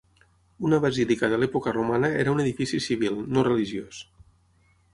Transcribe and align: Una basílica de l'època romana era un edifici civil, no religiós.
Una 0.69 0.79
basílica 0.85 1.29
de 1.33 1.37
l'època 1.41 1.73
romana 1.75 2.09
era 2.23 2.33
un 2.37 2.43
edifici 2.47 2.81
civil, 2.89 3.21
no 3.37 3.45
religiós. 3.49 4.01